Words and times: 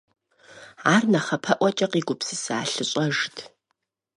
Ар 0.93 1.03
нэхъапэӀуэкӀэ 1.11 1.87
къигупсыса 1.91 2.57
лъыщӀэжт. 2.71 3.35